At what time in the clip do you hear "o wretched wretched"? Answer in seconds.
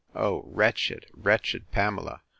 0.15-1.69